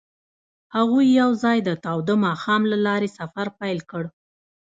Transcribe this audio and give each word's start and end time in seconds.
هغوی 0.75 1.05
یوځای 1.21 1.57
د 1.63 1.69
تاوده 1.83 2.15
ماښام 2.25 2.61
له 2.71 2.77
لارې 2.85 3.09
سفر 3.19 3.47
پیل 3.59 3.79
کړ. 3.91 4.03